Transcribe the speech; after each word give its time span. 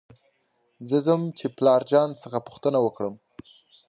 زه 0.87 0.97
ځم 1.05 1.21
چې 1.37 1.45
پلار 1.57 1.81
جان 1.91 2.09
څخه 2.21 2.37
پوښتنه 2.47 2.79
وکړم. 2.85 3.13